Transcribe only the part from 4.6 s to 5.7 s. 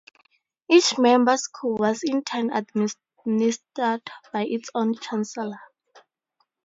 own chancellor.